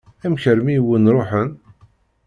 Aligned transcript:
Amek 0.25 0.43
armi 0.51 0.73
i 0.75 0.79
wen-ṛuḥen? 0.87 1.49